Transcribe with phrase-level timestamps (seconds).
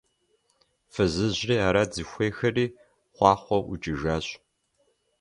[0.93, 2.65] Фызыжьри арат зыхуеиххэри,
[3.15, 4.27] хъуахъуэу ӀукӀыжащ.